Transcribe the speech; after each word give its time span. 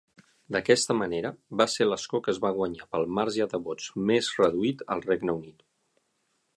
D'aquest 0.53 0.93
manera, 1.01 1.31
va 1.61 1.67
ser 1.73 1.87
l'escó 1.89 2.21
que 2.27 2.33
es 2.35 2.41
va 2.47 2.53
guanyar 2.61 2.89
pel 2.95 3.07
marge 3.19 3.49
de 3.55 3.63
vots 3.69 3.93
més 4.13 4.35
reduït 4.43 4.85
al 4.97 5.09
Regne 5.11 5.41
Unit. 5.43 5.67